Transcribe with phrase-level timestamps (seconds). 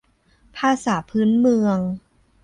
[0.57, 1.77] ภาษาพื้นเมือง